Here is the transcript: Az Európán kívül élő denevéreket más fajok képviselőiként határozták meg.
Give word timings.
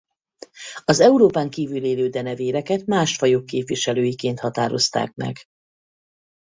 Az 0.85 0.99
Európán 0.99 1.49
kívül 1.49 1.83
élő 1.83 2.09
denevéreket 2.09 2.85
más 2.85 3.15
fajok 3.15 3.45
képviselőiként 3.45 4.39
határozták 4.39 5.13
meg. 5.15 5.37